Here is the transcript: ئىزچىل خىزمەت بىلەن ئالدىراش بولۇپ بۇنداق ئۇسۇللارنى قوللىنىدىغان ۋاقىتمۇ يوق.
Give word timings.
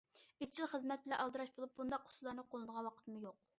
ئىزچىل 0.45 0.69
خىزمەت 0.71 1.03
بىلەن 1.03 1.21
ئالدىراش 1.25 1.53
بولۇپ 1.59 1.77
بۇنداق 1.83 2.09
ئۇسۇللارنى 2.09 2.49
قوللىنىدىغان 2.51 2.91
ۋاقىتمۇ 2.91 3.25
يوق. 3.31 3.41